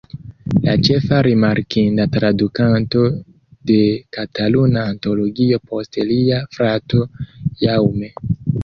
[0.67, 3.05] La ĉefa rimarkinda tradukanto
[3.73, 3.79] de
[4.19, 7.09] Kataluna Antologio post lia frato
[7.67, 8.15] Jaume.